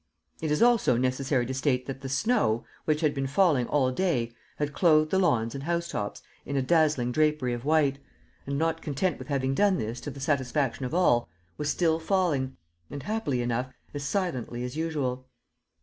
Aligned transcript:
It 0.41 0.49
is 0.49 0.63
also 0.63 0.97
necessary 0.97 1.45
to 1.45 1.53
state 1.53 1.85
that 1.85 2.01
the 2.01 2.09
snow, 2.09 2.65
which 2.85 3.01
had 3.01 3.13
been 3.13 3.27
falling 3.27 3.67
all 3.67 3.91
day, 3.91 4.31
had 4.57 4.73
clothed 4.73 5.11
the 5.11 5.19
lawns 5.19 5.53
and 5.53 5.65
house 5.65 5.89
tops 5.89 6.23
in 6.43 6.57
a 6.57 6.61
dazzling 6.63 7.11
drapery 7.11 7.53
of 7.53 7.65
white, 7.65 7.99
and, 8.47 8.57
not 8.57 8.81
content 8.81 9.19
with 9.19 9.27
having 9.27 9.53
done 9.53 9.77
this 9.77 10.01
to 10.01 10.09
the 10.09 10.19
satisfaction 10.19 10.85
of 10.85 10.95
all, 10.95 11.29
was 11.55 11.69
still 11.69 11.99
falling, 11.99 12.57
and, 12.89 13.03
happily 13.03 13.43
enough, 13.43 13.71
as 13.93 14.01
silently 14.03 14.63
as 14.63 14.75
usual. 14.75 15.27